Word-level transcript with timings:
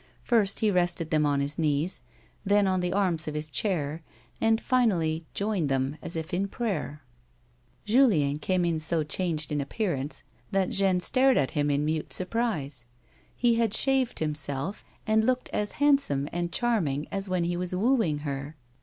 First 0.23 0.61
he 0.61 0.71
rested 0.71 1.11
them 1.11 1.27
on 1.27 1.41
his 1.41 1.59
knees, 1.59 2.01
then 2.43 2.65
on 2.65 2.79
the 2.79 2.91
arms 2.91 3.27
of 3.27 3.35
his 3.35 3.51
chair, 3.51 4.01
and 4.41 4.59
finally 4.59 5.27
joined 5.35 5.69
them 5.69 5.95
as 6.01 6.15
if 6.15 6.33
in 6.33 6.47
prayer. 6.47 7.03
A 7.87 7.91
WOMAN'S 7.93 8.09
LIFE. 8.11 8.19
123 8.31 8.39
Julien 8.39 8.39
came 8.39 8.65
in 8.65 8.79
so 8.79 9.03
changed 9.03 9.51
in 9.51 9.61
appearance 9.61 10.23
that 10.49 10.71
Jeanne 10.71 11.01
stared 11.01 11.37
at 11.37 11.51
him 11.51 11.69
in 11.69 11.85
mute 11.85 12.13
surprise. 12.13 12.87
He 13.35 13.57
had 13.61 13.75
shaved 13.75 14.17
himself 14.17 14.83
and 15.05 15.23
looked 15.23 15.49
as 15.53 15.73
handsome 15.73 16.27
and 16.33 16.51
charming 16.51 17.07
as 17.11 17.29
when 17.29 17.43
he 17.43 17.55
was 17.55 17.75
wooing 17.75 18.21
her. 18.25 18.55